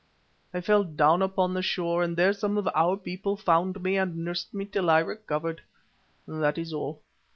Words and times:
I 0.51 0.61
fell 0.61 0.83
down 0.83 1.21
upon 1.21 1.53
the 1.53 1.61
shore, 1.61 2.01
and 2.01 2.17
there 2.17 2.33
some 2.33 2.57
of 2.57 2.67
our 2.73 2.97
people 2.97 3.37
found 3.37 3.83
me 3.83 3.97
and 3.97 4.25
nursed 4.25 4.51
me 4.51 4.65
till 4.65 4.89
I 4.89 4.97
recovered. 4.97 5.61
That 6.27 6.57
is 6.57 6.73
all." 6.73 7.03